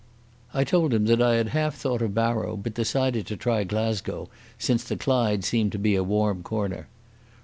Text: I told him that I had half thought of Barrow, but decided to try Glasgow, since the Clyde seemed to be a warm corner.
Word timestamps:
I 0.51 0.63
told 0.63 0.95
him 0.95 1.05
that 1.05 1.21
I 1.21 1.35
had 1.35 1.49
half 1.49 1.75
thought 1.75 2.01
of 2.01 2.15
Barrow, 2.15 2.57
but 2.57 2.73
decided 2.73 3.27
to 3.27 3.37
try 3.37 3.63
Glasgow, 3.65 4.29
since 4.57 4.83
the 4.83 4.97
Clyde 4.97 5.43
seemed 5.43 5.73
to 5.73 5.77
be 5.77 5.93
a 5.93 6.03
warm 6.03 6.41
corner. 6.41 6.87